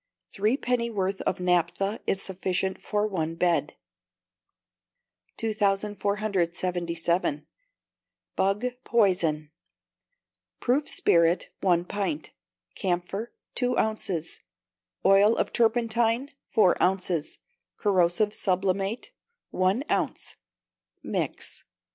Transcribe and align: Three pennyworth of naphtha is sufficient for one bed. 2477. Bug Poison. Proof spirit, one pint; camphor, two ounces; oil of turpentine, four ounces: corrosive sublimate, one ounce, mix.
Three 0.31 0.57
pennyworth 0.57 1.21
of 1.27 1.39
naphtha 1.39 1.99
is 2.07 2.23
sufficient 2.23 2.81
for 2.81 3.05
one 3.05 3.35
bed. 3.35 3.75
2477. 5.37 7.45
Bug 8.35 8.65
Poison. 8.83 9.51
Proof 10.59 10.89
spirit, 10.89 11.49
one 11.59 11.85
pint; 11.85 12.31
camphor, 12.73 13.31
two 13.53 13.77
ounces; 13.77 14.39
oil 15.05 15.37
of 15.37 15.53
turpentine, 15.53 16.31
four 16.47 16.81
ounces: 16.81 17.37
corrosive 17.77 18.33
sublimate, 18.33 19.11
one 19.51 19.83
ounce, 19.87 20.35
mix. 21.03 21.63